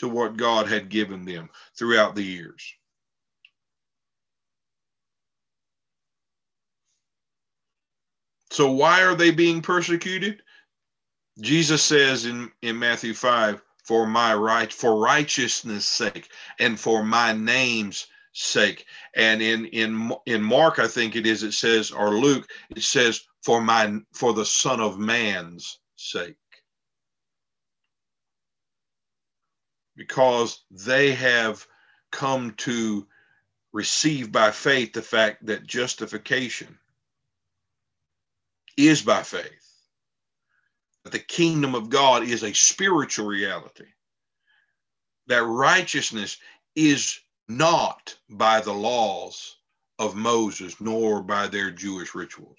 [0.00, 2.74] to what God had given them throughout the years.
[8.54, 10.40] So why are they being persecuted?
[11.40, 16.28] Jesus says in, in Matthew 5, for my right, for righteousness' sake,
[16.60, 18.86] and for my name's sake.
[19.16, 23.26] And in in in Mark, I think it is, it says, or Luke, it says,
[23.42, 26.36] for my for the Son of Man's sake.
[29.96, 31.66] Because they have
[32.12, 33.08] come to
[33.72, 36.78] receive by faith the fact that justification
[38.76, 39.50] is by faith.
[41.04, 43.86] That the kingdom of God is a spiritual reality.
[45.26, 46.38] That righteousness
[46.74, 49.56] is not by the laws
[49.98, 52.58] of Moses nor by their Jewish rituals,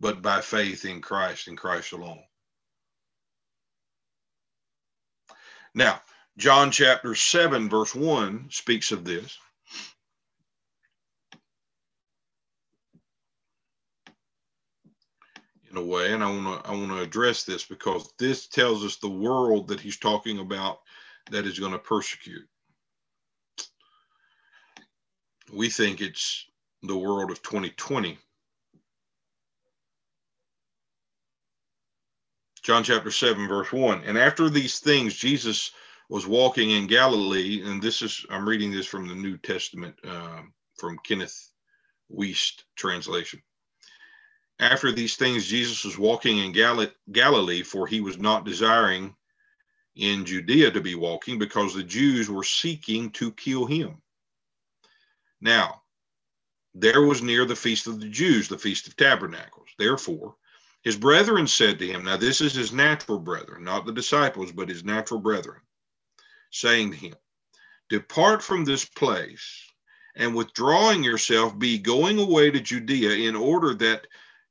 [0.00, 2.22] but by faith in Christ and Christ alone.
[5.74, 6.00] Now,
[6.36, 9.38] John chapter 7, verse 1 speaks of this.
[15.76, 18.84] In a way, and I want to I want to address this because this tells
[18.84, 20.80] us the world that he's talking about
[21.30, 22.46] that is going to persecute.
[25.52, 26.46] we think it's
[26.82, 28.18] the world of 2020.
[32.62, 34.04] John chapter 7, verse 1.
[34.04, 35.70] And after these things, Jesus
[36.08, 40.40] was walking in Galilee, and this is, I'm reading this from the New Testament uh,
[40.78, 41.50] from Kenneth
[42.10, 43.42] Wuest translation.
[44.60, 49.14] After these things, Jesus was walking in Gal- Galilee, for he was not desiring
[49.96, 54.02] in Judea to be walking because the Jews were seeking to kill him.
[55.40, 55.82] Now,
[56.74, 59.68] there was near the feast of the Jews, the feast of tabernacles.
[59.78, 60.36] Therefore,
[60.82, 64.68] his brethren said to him, Now this is his natural brethren, not the disciples, but
[64.68, 65.60] his natural brethren,
[66.50, 67.14] saying to him,
[67.88, 69.62] Depart from this place
[70.16, 74.06] and withdrawing yourself, be going away to Judea in order that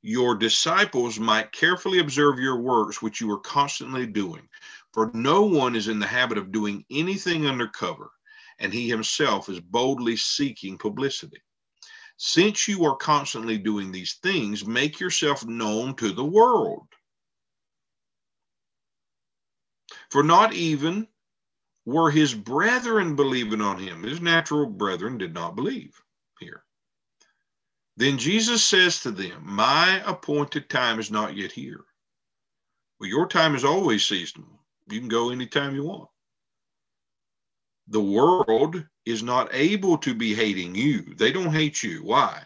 [0.06, 4.46] your disciples might carefully observe your works, which you are constantly doing.
[4.92, 8.10] For no one is in the habit of doing anything undercover,
[8.58, 11.42] and he himself is boldly seeking publicity.
[12.18, 16.86] Since you are constantly doing these things, make yourself known to the world.
[20.10, 21.08] For not even
[21.86, 25.98] were his brethren believing on him, his natural brethren did not believe
[26.40, 26.62] here.
[27.96, 31.84] Then Jesus says to them, My appointed time is not yet here.
[32.98, 34.64] Well, your time is always seasonal.
[34.90, 36.08] You can go anytime you want.
[37.88, 41.14] The world is not able to be hating you.
[41.16, 42.02] They don't hate you.
[42.02, 42.42] Why?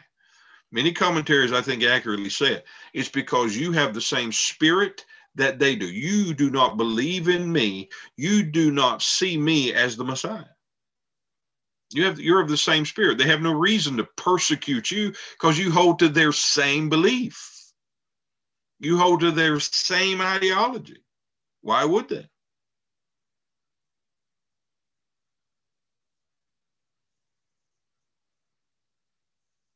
[0.71, 5.77] Many commentaries, I think, accurately said it's because you have the same spirit that they
[5.77, 5.87] do.
[5.87, 7.89] You do not believe in me.
[8.17, 10.45] You do not see me as the Messiah.
[11.91, 13.19] You have you're of the same spirit.
[13.19, 17.55] They have no reason to persecute you because you hold to their same belief.
[18.79, 21.03] You hold to their same ideology.
[21.63, 22.29] Why would they?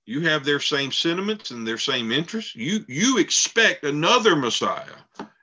[0.05, 2.55] You have their same sentiments and their same interests.
[2.55, 4.97] You you expect another Messiah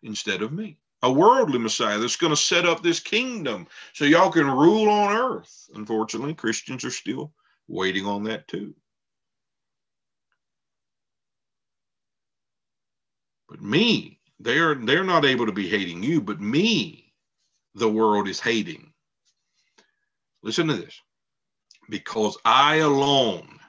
[0.04, 4.32] instead of me a worldly Messiah that's going to set up this kingdom so y'all
[4.32, 5.70] can rule on earth.
[5.74, 7.34] Unfortunately, Christians are still
[7.68, 8.76] waiting on that too.
[13.48, 17.14] But me, they're they're not able to be hating you, but me,
[17.76, 18.94] the world is hating.
[20.44, 21.00] Listen to this.
[21.90, 23.60] Because I alone,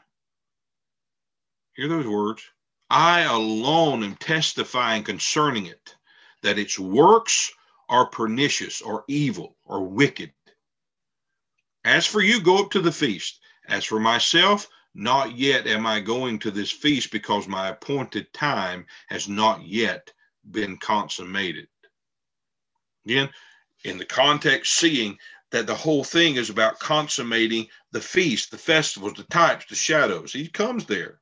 [1.74, 2.44] hear those words,
[2.90, 5.96] I alone am testifying concerning it
[6.42, 7.52] that its works
[7.88, 10.32] are pernicious or evil or wicked.
[11.84, 13.40] As for you, go up to the feast.
[13.68, 18.86] As for myself, not yet am I going to this feast because my appointed time
[19.08, 20.12] has not yet
[20.50, 21.68] been consummated.
[23.06, 23.30] Again,
[23.84, 25.18] in the context, seeing
[25.50, 30.32] that the whole thing is about consummating the feast, the festivals, the types, the shadows.
[30.32, 31.19] He comes there.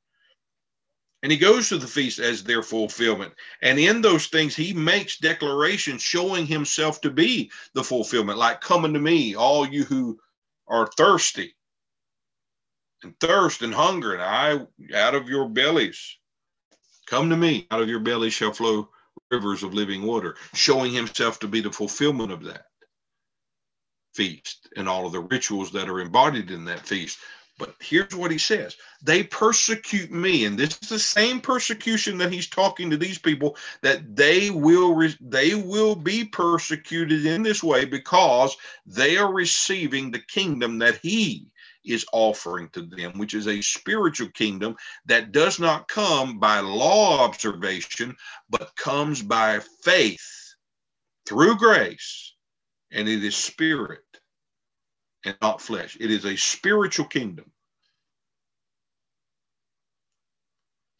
[1.23, 3.35] And he goes to the feast as their fulfillment.
[3.61, 8.93] And in those things, he makes declarations showing himself to be the fulfillment, like coming
[8.93, 10.21] to me, all you who
[10.69, 11.57] are thirsty
[13.03, 14.67] and thirst and hunger, and I
[14.97, 16.17] out of your bellies.
[17.07, 18.91] Come to me, out of your belly shall flow
[19.31, 22.67] rivers of living water, showing himself to be the fulfillment of that
[24.15, 27.19] feast and all of the rituals that are embodied in that feast.
[27.59, 30.45] But here's what he says they persecute me.
[30.45, 34.95] And this is the same persecution that he's talking to these people that they will
[34.95, 38.57] re- they will be persecuted in this way because
[38.87, 41.49] they are receiving the kingdom that he
[41.85, 47.25] is offering to them, which is a spiritual kingdom that does not come by law
[47.25, 48.15] observation,
[48.51, 50.55] but comes by faith
[51.27, 52.35] through grace,
[52.93, 54.01] and it is spirit
[55.25, 55.97] and not flesh.
[56.01, 57.51] It is a spiritual kingdom.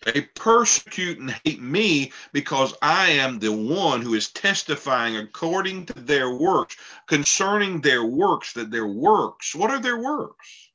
[0.05, 5.95] They persecute and hate me because I am the one who is testifying according to
[5.95, 10.71] their works, concerning their works, that their works, what are their works?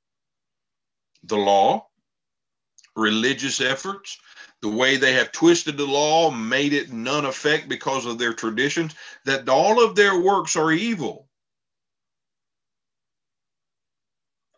[1.24, 1.88] The law,
[2.96, 4.20] religious efforts,
[4.62, 8.94] the way they have twisted the law, made it none effect because of their traditions,
[9.24, 11.30] that all of their works are evil.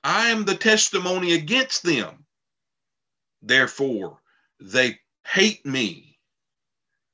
[0.07, 2.27] I am the testimony against them.
[3.41, 4.21] Therefore,
[4.59, 6.19] they hate me,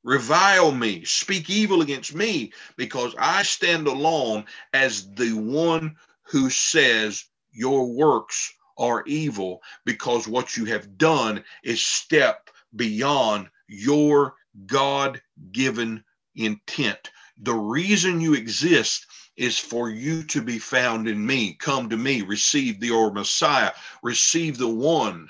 [0.04, 7.24] revile me, speak evil against me, because I stand alone as the one who says
[7.54, 14.36] your works are evil, because what you have done is step beyond your
[14.66, 15.22] God
[15.54, 16.04] given
[16.36, 17.10] intent,
[17.42, 21.56] The reason you exist is for you to be found in me.
[21.56, 23.72] Come to me, receive the or Messiah,
[24.04, 25.30] receive the one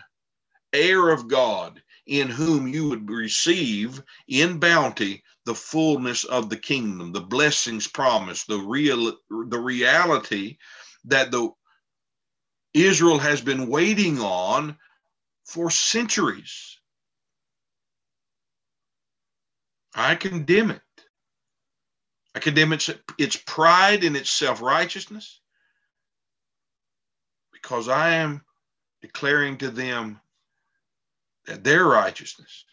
[0.74, 7.12] heir of God in whom you would receive in bounty the fullness of the kingdom,
[7.12, 10.58] the blessings promised, the real the reality
[11.06, 11.50] that the
[12.74, 14.78] Israel has been waiting on
[15.46, 16.80] for centuries.
[19.96, 20.82] I condemn it.
[22.34, 25.42] I condemn its, its pride and its self righteousness
[27.52, 28.44] because I am
[29.02, 30.20] declaring to them
[31.46, 32.66] that their righteousness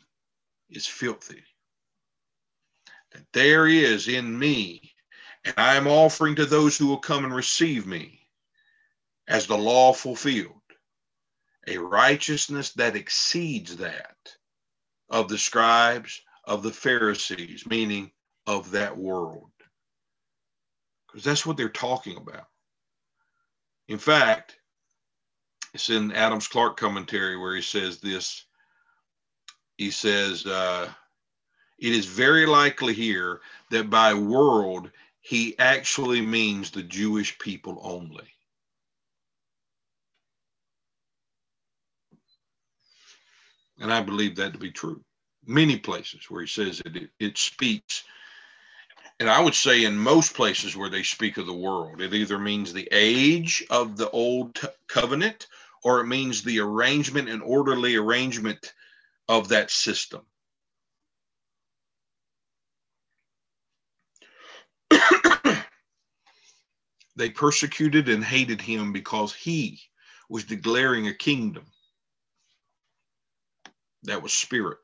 [0.70, 1.42] is filthy.
[3.12, 4.94] That there is in me,
[5.44, 8.20] and I am offering to those who will come and receive me
[9.26, 10.60] as the law fulfilled,
[11.66, 14.16] a righteousness that exceeds that
[15.10, 18.10] of the scribes, of the Pharisees, meaning
[18.48, 19.50] of that world.
[21.06, 22.46] Because that's what they're talking about.
[23.88, 24.56] In fact,
[25.74, 28.46] it's in Adams Clarke commentary where he says this.
[29.76, 30.88] He says, uh,
[31.78, 34.90] It is very likely here that by world,
[35.20, 38.28] he actually means the Jewish people only.
[43.78, 45.04] And I believe that to be true.
[45.46, 48.04] Many places where he says it, it, it speaks
[49.20, 52.38] and I would say in most places where they speak of the world, it either
[52.38, 55.48] means the age of the old covenant
[55.82, 58.72] or it means the arrangement and orderly arrangement
[59.28, 60.22] of that system.
[67.16, 69.80] they persecuted and hated him because he
[70.28, 71.66] was declaring a kingdom
[74.04, 74.78] that was spirit.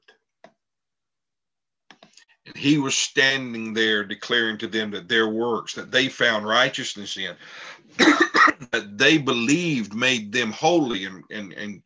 [2.46, 7.16] And he was standing there declaring to them that their works that they found righteousness
[7.16, 7.34] in,
[7.98, 11.82] that they believed made them holy and, and, and,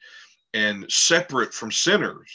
[0.55, 2.31] and separate from sinners,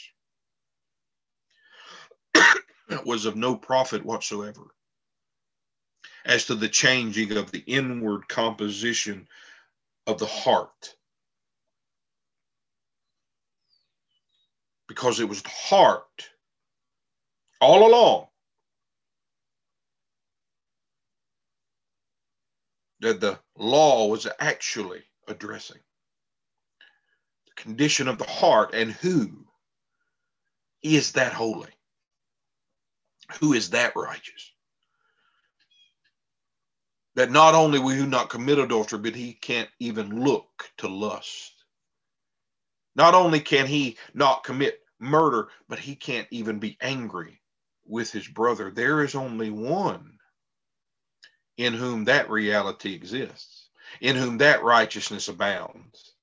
[3.04, 4.74] was of no profit whatsoever.
[6.24, 9.28] As to the changing of the inward composition
[10.06, 10.94] of the heart.
[14.88, 16.30] Because it was the heart
[17.60, 18.26] all along.
[23.00, 25.80] That the law was actually addressing
[27.46, 29.46] the condition of the heart and who
[30.82, 31.70] is that holy?
[33.40, 34.52] Who is that righteous?
[37.14, 41.52] That not only will he not commit adultery but he can't even look to lust.
[42.96, 47.40] Not only can he not commit murder but he can't even be angry
[47.86, 48.70] with his brother.
[48.70, 50.18] There is only one
[51.56, 53.68] in whom that reality exists,
[54.00, 56.14] in whom that righteousness abounds.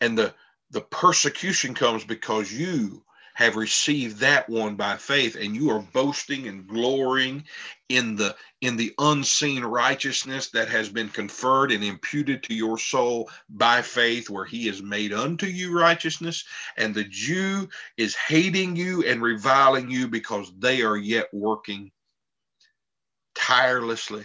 [0.00, 0.34] And the,
[0.70, 3.02] the persecution comes because you
[3.38, 7.44] have received that one by faith and you are boasting and glorying
[7.88, 13.30] in the in the unseen righteousness that has been conferred and imputed to your soul
[13.48, 16.44] by faith where he is made unto you righteousness
[16.76, 21.92] and the Jew is hating you and reviling you because they are yet working
[23.36, 24.24] tirelessly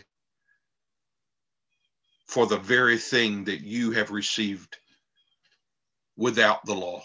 [2.25, 4.75] for the very thing that you have received
[6.17, 7.03] without the law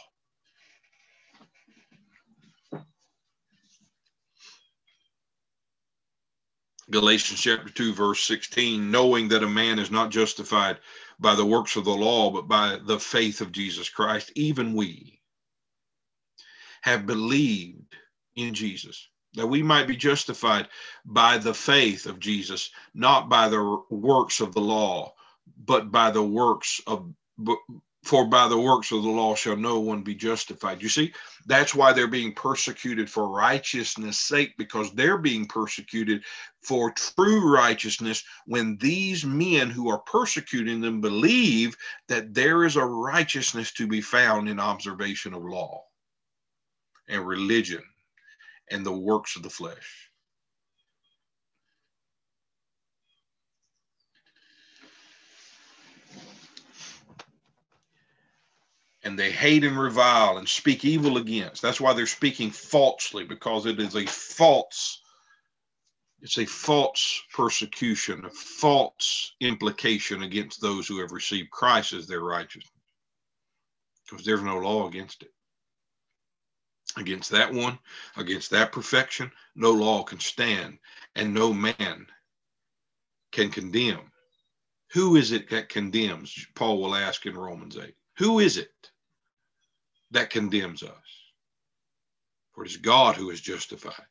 [6.91, 10.79] Galatians chapter 2, verse 16, knowing that a man is not justified
[11.21, 15.21] by the works of the law, but by the faith of Jesus Christ, even we
[16.83, 17.95] have believed
[18.37, 20.69] in Jesus, that we might be justified
[21.05, 25.15] by the faith of Jesus, not by the works of the law,
[25.59, 27.13] but by the works of
[28.09, 30.83] for by the works of the law shall no one be justified.
[30.83, 31.13] You see,
[31.45, 36.25] that's why they're being persecuted for righteousness' sake, because they're being persecuted
[36.63, 41.77] for true righteousness when these men who are persecuting them believe
[42.09, 45.85] that there is a righteousness to be found in observation of law
[47.09, 47.83] and religion
[48.71, 50.08] and the works of the flesh.
[59.09, 61.63] And they hate and revile and speak evil against.
[61.63, 65.01] That's why they're speaking falsely because it is a false
[66.21, 72.21] it's a false persecution, a false implication against those who have received Christ as their
[72.21, 72.69] righteousness.
[74.05, 75.33] Because there's no law against it.
[76.97, 77.79] Against that one,
[78.17, 80.79] against that perfection, no law can stand,
[81.15, 82.07] and no man
[83.31, 84.11] can condemn.
[84.93, 86.47] Who is it that condemns?
[86.57, 87.95] Paul will ask in Romans 8.
[88.19, 88.73] Who is it
[90.11, 90.93] that condemns us?
[92.53, 94.07] For it is God who is justified.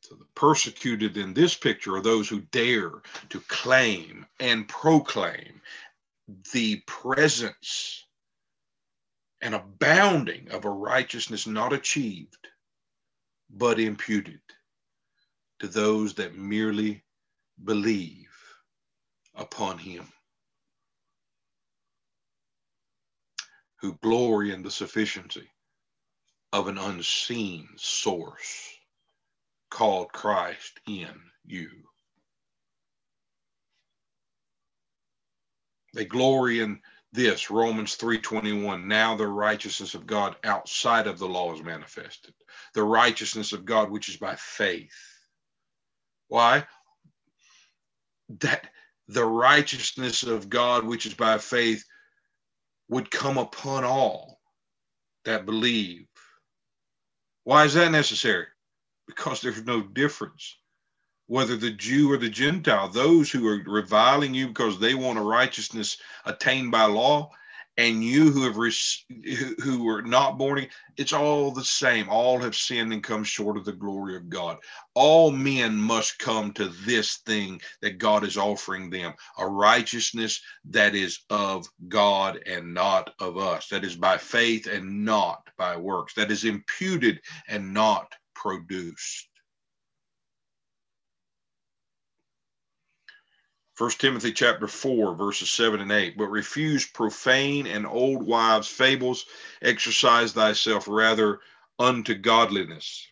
[0.00, 2.92] So the persecuted in this picture are those who dare
[3.30, 5.62] to claim and proclaim
[6.52, 8.06] the presence
[9.40, 12.48] and abounding of a righteousness not achieved,
[13.50, 14.40] but imputed
[15.60, 17.02] to those that merely
[17.64, 18.30] believe
[19.34, 20.06] upon him,
[23.84, 25.46] who glory in the sufficiency
[26.54, 28.70] of an unseen source
[29.70, 31.12] called Christ in
[31.44, 31.68] you.
[35.92, 36.80] They glory in
[37.12, 42.32] this Romans 3:21 now the righteousness of God outside of the law is manifested.
[42.72, 44.96] The righteousness of God which is by faith.
[46.28, 46.66] Why?
[48.40, 48.72] That
[49.08, 51.84] the righteousness of God which is by faith
[52.88, 54.40] would come upon all
[55.24, 56.06] that believe.
[57.44, 58.46] Why is that necessary?
[59.06, 60.56] Because there's no difference
[61.26, 65.22] whether the Jew or the Gentile, those who are reviling you because they want a
[65.22, 67.30] righteousness attained by law,
[67.76, 72.08] and you who have who, who are not born again, it's all the same.
[72.08, 74.58] All have sinned and come short of the glory of God.
[74.94, 80.94] All men must come to this thing that God is offering them a righteousness that
[80.94, 86.14] is of God and not of us, that is by faith and not by works,
[86.14, 89.28] that is imputed and not produced.
[93.76, 96.16] 1 Timothy chapter 4, verses 7 and 8.
[96.16, 99.26] But refuse profane and old wives' fables,
[99.62, 101.40] exercise thyself rather
[101.78, 103.08] unto godliness.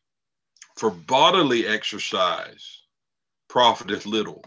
[0.76, 2.82] For bodily exercise
[3.48, 4.44] profiteth little,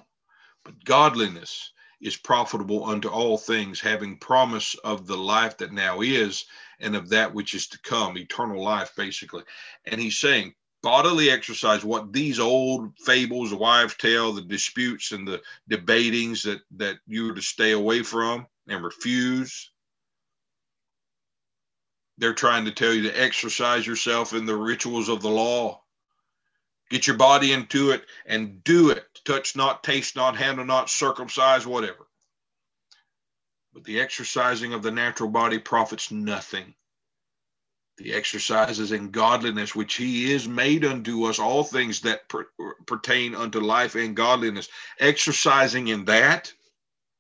[0.64, 6.46] but godliness is profitable unto all things, having promise of the life that now is
[6.80, 9.44] and of that which is to come, eternal life, basically.
[9.86, 10.56] And he's saying,
[10.86, 16.60] bodily exercise, what these old fables, the wives' tale, the disputes and the debatings that,
[16.78, 19.72] that you are to stay away from and refuse.
[22.20, 25.82] They're trying to tell you to exercise yourself in the rituals of the law.
[26.92, 29.08] Get your body into it and do it.
[29.26, 32.06] Touch not, taste not, handle not, circumcise, whatever.
[33.74, 36.76] But the exercising of the natural body profits nothing
[37.98, 42.48] the exercises in godliness which he is made unto us all things that per,
[42.86, 44.68] pertain unto life and godliness.
[45.00, 46.54] Exercising in that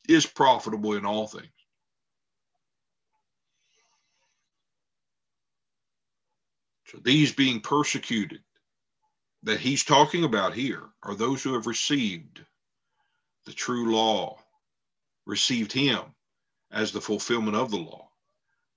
[0.09, 1.47] is profitable in all things.
[6.88, 8.41] So these being persecuted
[9.43, 12.41] that he's talking about here are those who have received
[13.45, 14.38] the true law
[15.26, 16.01] received him
[16.71, 18.09] as the fulfillment of the law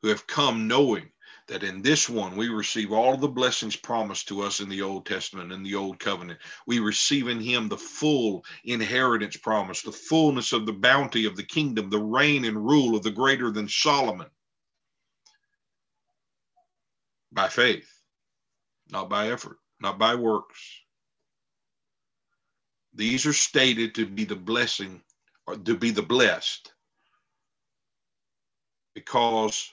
[0.03, 1.11] who have come knowing
[1.49, 5.07] that in this one we receive all the blessings promised to us in the Old
[5.07, 6.39] Testament and the Old Covenant.
[6.67, 11.43] We receive in him the full inheritance promise, the fullness of the bounty of the
[11.43, 14.29] kingdom, the reign and rule of the greater than Solomon
[17.33, 17.91] by faith,
[18.91, 20.83] not by effort, not by works.
[22.95, 25.03] These are stated to be the blessing
[25.47, 26.73] or to be the blessed
[28.95, 29.73] because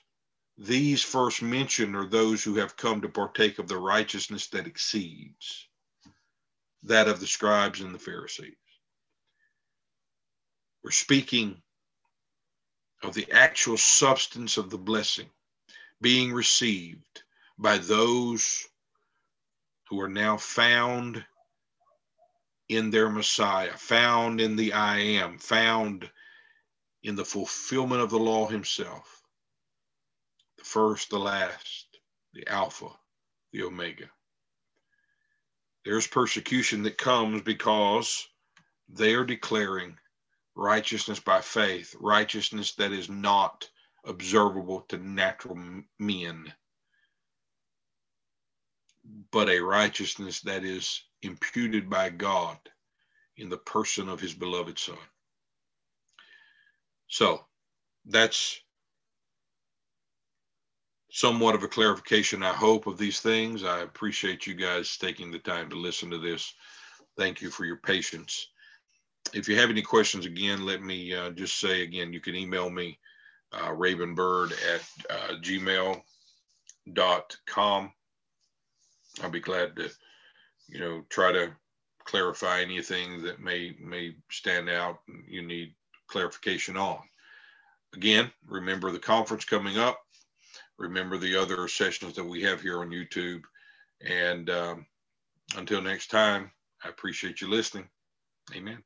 [0.58, 5.68] these first mentioned are those who have come to partake of the righteousness that exceeds
[6.84, 8.56] that of the scribes and the Pharisees.
[10.84, 11.62] We're speaking
[13.04, 15.30] of the actual substance of the blessing
[16.00, 17.24] being received
[17.58, 18.68] by those
[19.90, 21.26] who are now found
[22.70, 26.10] in their Messiah, found in the I am, found
[27.04, 29.15] in the fulfillment of the law himself
[30.66, 31.86] first, the last,
[32.34, 32.90] the Alpha,
[33.54, 34.10] the Omega.
[35.86, 38.28] There's persecution that comes because
[38.90, 39.98] they are declaring
[40.56, 43.70] righteousness by faith, righteousness that is not
[44.06, 45.58] observable to natural
[46.00, 46.52] men,
[49.32, 52.58] but a righteousness that is imputed by God
[53.38, 54.98] in the person of his beloved Son.
[57.08, 57.46] So
[58.06, 58.60] that's
[61.16, 63.64] somewhat of a clarification, I hope, of these things.
[63.64, 66.54] I appreciate you guys taking the time to listen to this.
[67.18, 68.50] Thank you for your patience.
[69.34, 72.70] If you have any questions, again, let me uh, just say again, you can email
[72.70, 73.00] me
[73.54, 76.04] uh, rabonbyrd at uh, gmail.com.
[79.24, 79.90] I'll be glad to,
[80.68, 81.54] you know, try to
[82.04, 85.76] clarify anything that may may stand out and you need
[86.08, 87.00] clarification on.
[87.94, 90.05] Again, remember the conference coming up.
[90.78, 93.42] Remember the other sessions that we have here on YouTube.
[94.06, 94.86] And um,
[95.58, 96.52] until next time,
[96.84, 97.88] I appreciate you listening.
[98.56, 98.84] Amen.